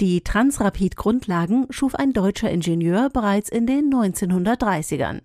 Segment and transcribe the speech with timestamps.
[0.00, 5.20] Die Transrapid-Grundlagen schuf ein deutscher Ingenieur bereits in den 1930ern.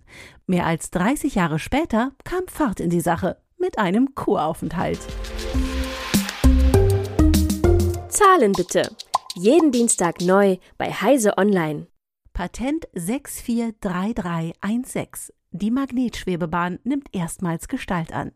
[0.46, 5.00] Mehr als 30 Jahre später kam Fahrt in die Sache mit einem Kuraufenthalt.
[8.08, 8.94] Zahlen bitte.
[9.34, 11.88] Jeden Dienstag neu bei Heise Online.
[12.32, 15.34] Patent 643316.
[15.50, 18.30] Die Magnetschwebebahn nimmt erstmals Gestalt an.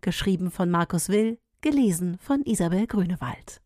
[0.00, 3.60] Geschrieben von Markus Will, gelesen von Isabel Grünewald.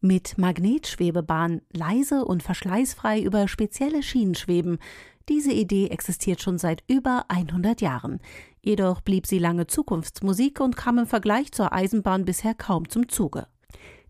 [0.00, 4.78] Mit Magnetschwebebahn leise und verschleißfrei über spezielle Schienen schweben.
[5.28, 8.20] Diese Idee existiert schon seit über 100 Jahren.
[8.62, 13.48] Jedoch blieb sie lange Zukunftsmusik und kam im Vergleich zur Eisenbahn bisher kaum zum Zuge.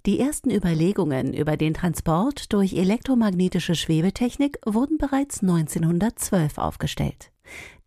[0.04, 7.30] Die ersten Überlegungen über den Transport durch elektromagnetische Schwebetechnik wurden bereits 1912 aufgestellt.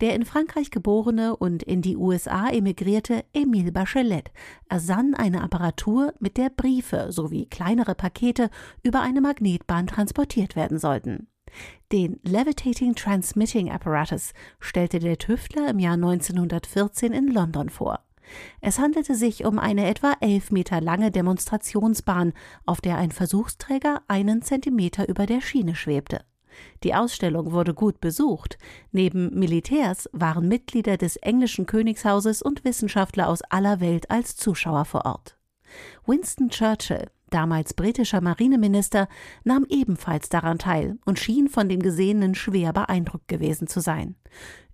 [0.00, 4.30] Der in Frankreich geborene und in die USA emigrierte Émile Bachelet
[4.68, 8.50] ersann eine Apparatur, mit der Briefe sowie kleinere Pakete
[8.82, 11.28] über eine Magnetbahn transportiert werden sollten.
[11.92, 18.00] Den Levitating Transmitting Apparatus stellte der Tüftler im Jahr 1914 in London vor.
[18.60, 22.32] Es handelte sich um eine etwa elf Meter lange Demonstrationsbahn,
[22.64, 26.24] auf der ein Versuchsträger einen Zentimeter über der Schiene schwebte.
[26.84, 28.58] Die Ausstellung wurde gut besucht.
[28.90, 35.04] Neben Militärs waren Mitglieder des englischen Königshauses und Wissenschaftler aus aller Welt als Zuschauer vor
[35.04, 35.36] Ort.
[36.06, 39.08] Winston Churchill, damals britischer Marineminister,
[39.44, 44.16] nahm ebenfalls daran teil und schien von dem Gesehenen schwer beeindruckt gewesen zu sein.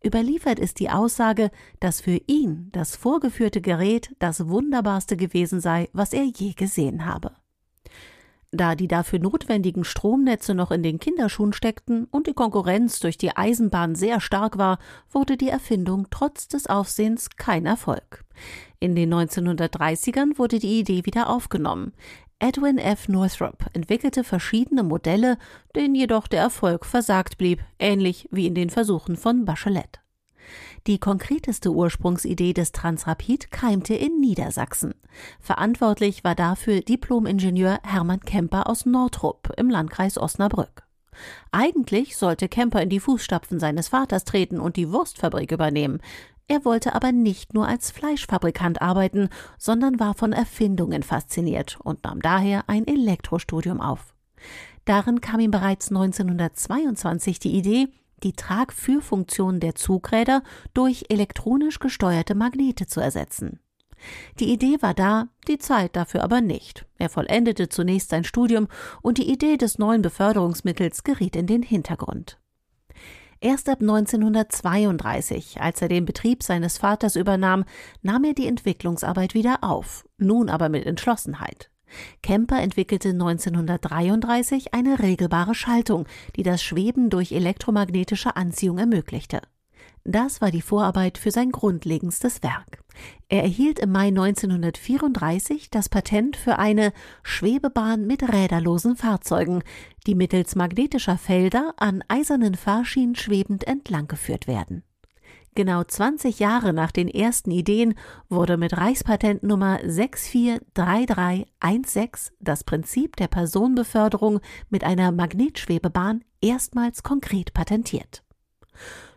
[0.04, 6.12] Überliefert ist die Aussage, dass für ihn das vorgeführte Gerät das wunderbarste gewesen sei, was
[6.12, 7.32] er je gesehen habe.
[8.50, 13.36] Da die dafür notwendigen Stromnetze noch in den Kinderschuhen steckten und die Konkurrenz durch die
[13.36, 14.78] Eisenbahn sehr stark war,
[15.10, 18.24] wurde die Erfindung trotz des Aufsehens kein Erfolg.
[18.80, 21.92] In den 1930ern wurde die Idee wieder aufgenommen.
[22.38, 23.08] Edwin F.
[23.08, 25.36] Northrop entwickelte verschiedene Modelle,
[25.76, 30.00] denen jedoch der Erfolg versagt blieb, ähnlich wie in den Versuchen von Bachelet.
[30.88, 34.94] Die konkreteste Ursprungsidee des Transrapid keimte in Niedersachsen.
[35.38, 40.84] Verantwortlich war dafür Diplomingenieur Hermann Kemper aus Nordrup im Landkreis Osnabrück.
[41.52, 46.00] Eigentlich sollte Kemper in die Fußstapfen seines Vaters treten und die Wurstfabrik übernehmen.
[46.46, 52.22] Er wollte aber nicht nur als Fleischfabrikant arbeiten, sondern war von Erfindungen fasziniert und nahm
[52.22, 54.14] daher ein Elektrostudium auf.
[54.86, 57.88] Darin kam ihm bereits 1922 die Idee,
[58.22, 60.42] die Tragführfunktion der Zugräder
[60.74, 63.60] durch elektronisch gesteuerte Magnete zu ersetzen.
[64.38, 66.86] Die Idee war da, die Zeit dafür aber nicht.
[66.98, 68.68] Er vollendete zunächst sein Studium
[69.02, 72.38] und die Idee des neuen Beförderungsmittels geriet in den Hintergrund.
[73.40, 77.64] Erst ab 1932, als er den Betrieb seines Vaters übernahm,
[78.02, 81.70] nahm er die Entwicklungsarbeit wieder auf, nun aber mit Entschlossenheit.
[82.22, 86.06] Kemper entwickelte 1933 eine regelbare Schaltung,
[86.36, 89.40] die das Schweben durch elektromagnetische Anziehung ermöglichte.
[90.04, 92.82] Das war die Vorarbeit für sein grundlegendstes Werk.
[93.28, 99.62] Er erhielt im Mai 1934 das Patent für eine Schwebebahn mit räderlosen Fahrzeugen,
[100.06, 104.82] die mittels magnetischer Felder an eisernen Fahrschienen schwebend entlanggeführt werden.
[105.58, 107.96] Genau 20 Jahre nach den ersten Ideen
[108.28, 114.38] wurde mit Reichspatent Nummer 643316 das Prinzip der Personenbeförderung
[114.70, 118.22] mit einer Magnetschwebebahn erstmals konkret patentiert.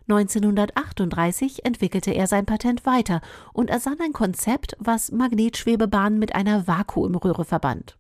[0.08, 3.22] 1938 entwickelte er sein Patent weiter
[3.54, 8.00] und ersann ein Konzept, was Magnetschwebebahnen mit einer Vakuumröhre verband.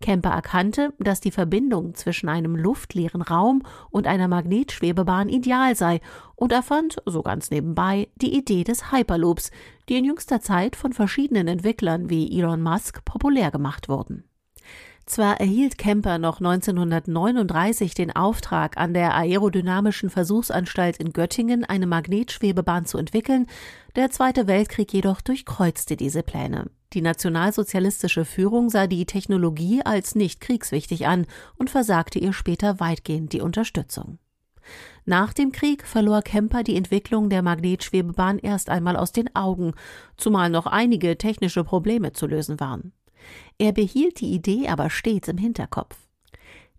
[0.00, 6.00] Kemper erkannte, dass die Verbindung zwischen einem luftleeren Raum und einer Magnetschwebebahn ideal sei
[6.36, 9.50] und erfand, so ganz nebenbei, die Idee des Hyperloops,
[9.88, 14.24] die in jüngster Zeit von verschiedenen Entwicklern wie Elon Musk populär gemacht wurden.
[15.06, 22.86] Zwar erhielt Kemper noch 1939 den Auftrag, an der Aerodynamischen Versuchsanstalt in Göttingen eine Magnetschwebebahn
[22.86, 23.46] zu entwickeln,
[23.96, 26.70] der Zweite Weltkrieg jedoch durchkreuzte diese Pläne.
[26.92, 33.32] Die nationalsozialistische Führung sah die Technologie als nicht kriegswichtig an und versagte ihr später weitgehend
[33.32, 34.18] die Unterstützung.
[35.04, 39.72] Nach dem Krieg verlor Kemper die Entwicklung der Magnetschwebebahn erst einmal aus den Augen,
[40.16, 42.92] zumal noch einige technische Probleme zu lösen waren.
[43.58, 45.96] Er behielt die Idee aber stets im Hinterkopf.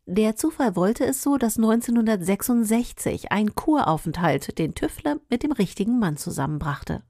[0.05, 6.17] Der Zufall wollte es so, dass 1966 ein Kuraufenthalt den Tüffler mit dem richtigen Mann
[6.17, 7.03] zusammenbrachte.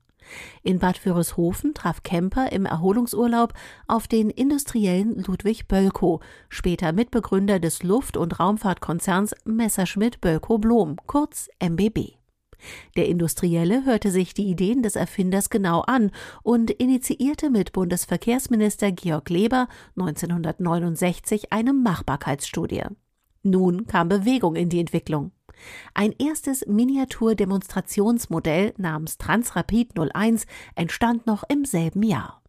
[0.64, 3.54] In Bad Vörishofen traf Kemper im Erholungsurlaub
[3.88, 11.50] auf den Industriellen Ludwig Bölkow, später Mitbegründer des Luft- und Raumfahrtkonzerns Messerschmitt Bölkow Blom, kurz
[11.60, 12.18] MBB.
[12.96, 16.12] Der Industrielle hörte sich die Ideen des Erfinders genau an
[16.44, 19.68] und initiierte mit Bundesverkehrsminister Georg Leber
[19.98, 22.84] 1969 eine Machbarkeitsstudie.
[23.44, 25.32] Nun kam Bewegung in die Entwicklung.
[25.94, 30.46] Ein erstes Miniatur-Demonstrationsmodell namens Transrapid 01
[30.76, 32.42] entstand noch im selben Jahr.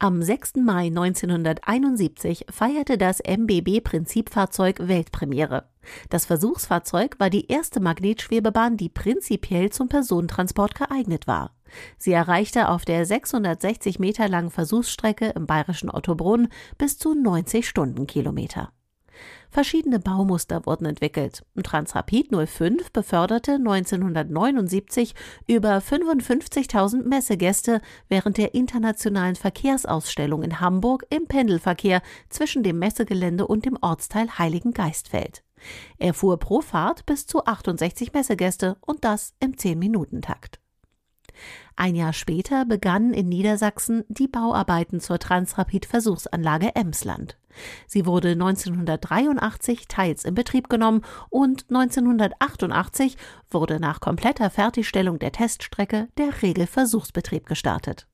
[0.00, 0.56] Am 6.
[0.56, 5.68] Mai 1971 feierte das MBB-Prinzipfahrzeug Weltpremiere.
[6.10, 11.54] Das Versuchsfahrzeug war die erste Magnetschwebebahn, die prinzipiell zum Personentransport geeignet war.
[11.96, 18.72] Sie erreichte auf der 660 Meter langen Versuchsstrecke im bayerischen Ottobrunn bis zu 90 Stundenkilometer.
[19.50, 21.44] Verschiedene Baumuster wurden entwickelt.
[21.62, 25.14] Transrapid 05 beförderte 1979
[25.46, 33.64] über 55.000 Messegäste während der internationalen Verkehrsausstellung in Hamburg im Pendelverkehr zwischen dem Messegelände und
[33.64, 35.44] dem Ortsteil Heiligengeistfeld.
[35.98, 40.60] Er fuhr pro Fahrt bis zu 68 Messegäste und das im 10-Minuten-Takt.
[41.76, 47.36] Ein Jahr später begannen in Niedersachsen die Bauarbeiten zur Transrapid-Versuchsanlage Emsland.
[47.86, 53.16] Sie wurde 1983 teils in Betrieb genommen und 1988
[53.50, 58.06] wurde nach kompletter Fertigstellung der Teststrecke der Regelversuchsbetrieb gestartet.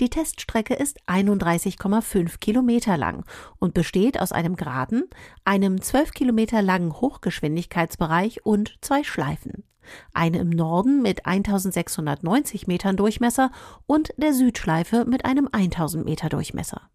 [0.00, 3.24] Die Teststrecke ist 31,5 Kilometer lang
[3.58, 5.04] und besteht aus einem Geraden,
[5.44, 9.64] einem 12 Kilometer langen Hochgeschwindigkeitsbereich und zwei Schleifen.
[10.12, 13.50] Eine im Norden mit 1690 Metern Durchmesser
[13.86, 16.90] und der Südschleife mit einem 1000 Meter Durchmesser.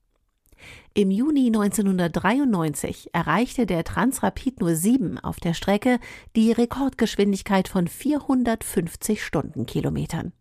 [0.93, 5.99] Im Juni 1993 erreichte der Transrapid 07 auf der Strecke
[6.35, 10.33] die Rekordgeschwindigkeit von 450 Stundenkilometern.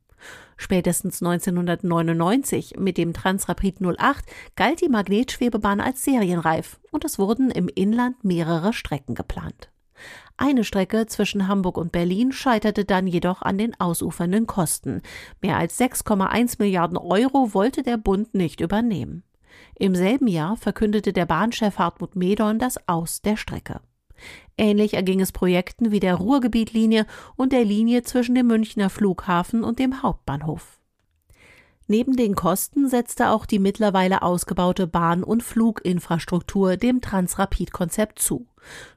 [0.57, 4.25] Spätestens 1999 mit dem Transrapid 08
[4.57, 9.71] galt die Magnetschwebebahn als serienreif und es wurden im Inland mehrere Strecken geplant.
[10.37, 15.03] Eine Strecke zwischen Hamburg und Berlin scheiterte dann jedoch an den ausufernden Kosten.
[15.41, 19.25] Mehr als 6,1 Milliarden Euro wollte der Bund nicht übernehmen.
[19.79, 23.81] Im selben Jahr verkündete der Bahnchef Hartmut Medorn das Aus der Strecke.
[24.57, 27.07] Ähnlich erging es Projekten wie der Ruhrgebietlinie
[27.37, 30.78] und der Linie zwischen dem Münchner Flughafen und dem Hauptbahnhof.
[31.91, 38.47] Neben den Kosten setzte auch die mittlerweile ausgebaute Bahn- und Fluginfrastruktur dem Transrapid-Konzept zu.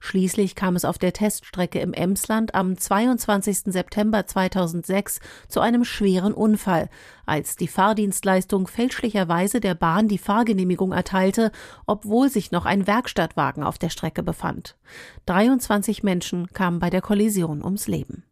[0.02, 3.72] Schließlich kam es auf der Teststrecke im Emsland am 22.
[3.72, 6.90] September 2006 zu einem schweren Unfall,
[7.26, 11.54] als die Fahrdienstleistung fälschlicherweise der Bahn die Fahrgenehmigung erteilte,
[11.86, 14.76] obwohl sich noch ein Werkstattwagen auf der Strecke befand.
[15.28, 18.26] 23 Menschen kamen bei der Kollision ums Leben.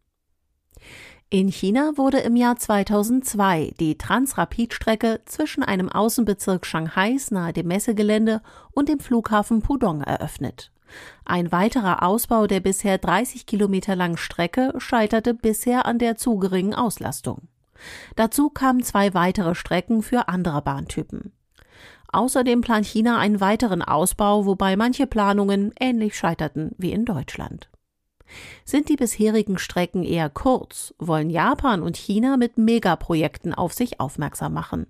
[1.32, 8.42] In China wurde im Jahr 2002 die Transrapid-Strecke zwischen einem Außenbezirk Shanghais nahe dem Messegelände
[8.72, 10.72] und dem Flughafen Pudong eröffnet.
[11.24, 16.74] Ein weiterer Ausbau der bisher 30 Kilometer langen Strecke scheiterte bisher an der zu geringen
[16.74, 17.42] Auslastung.
[18.16, 21.32] Dazu kamen zwei weitere Strecken für andere Bahntypen.
[22.12, 27.70] Außerdem plant China einen weiteren Ausbau, wobei manche Planungen ähnlich scheiterten wie in Deutschland.
[28.64, 34.54] Sind die bisherigen Strecken eher kurz, wollen Japan und China mit Megaprojekten auf sich aufmerksam
[34.54, 34.86] machen.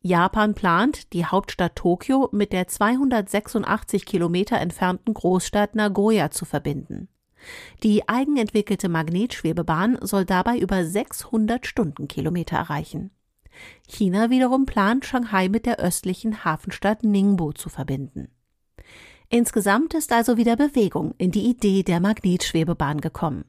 [0.00, 7.08] Japan plant, die Hauptstadt Tokio mit der 286 Kilometer entfernten Großstadt Nagoya zu verbinden.
[7.82, 13.10] Die eigenentwickelte Magnetschwebebahn soll dabei über 600 Stundenkilometer erreichen.
[13.86, 18.28] China wiederum plant, Shanghai mit der östlichen Hafenstadt Ningbo zu verbinden.
[19.34, 23.46] Insgesamt ist also wieder Bewegung in die Idee der Magnetschwebebahn gekommen.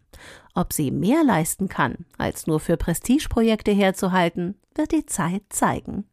[0.55, 6.05] Ob sie mehr leisten kann, als nur für Prestigeprojekte herzuhalten, wird die Zeit zeigen.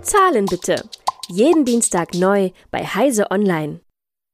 [0.00, 0.82] Zahlen bitte.
[1.28, 3.80] Jeden Dienstag neu bei Heise Online.